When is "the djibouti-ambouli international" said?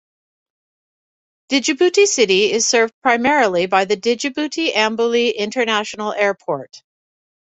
3.85-6.11